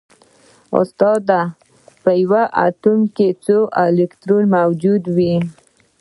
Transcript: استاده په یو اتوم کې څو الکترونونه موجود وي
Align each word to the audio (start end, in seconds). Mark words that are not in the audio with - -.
استاده 0.79 1.41
په 2.03 2.11
یو 2.21 2.33
اتوم 2.67 2.99
کې 3.15 3.27
څو 3.45 3.57
الکترونونه 3.83 4.53
موجود 4.55 5.03
وي 5.15 5.35